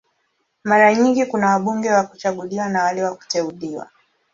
Mara 0.63 0.95
nyingi 0.95 1.25
kuna 1.25 1.49
wabunge 1.49 1.91
wa 1.91 2.03
kuchaguliwa 2.03 2.69
na 2.69 2.83
wale 2.83 3.03
wa 3.03 3.15
kuteuliwa. 3.15 3.87